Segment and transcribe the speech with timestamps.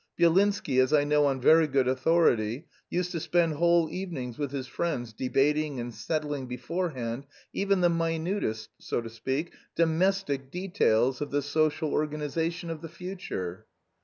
[0.17, 4.65] Byelinsky, as I know on very good authority, used to spend whole evenings with his
[4.65, 11.43] friends debating and settling beforehand even the minutest, so to speak, domestic, details of the
[11.43, 13.67] social organisation of the future."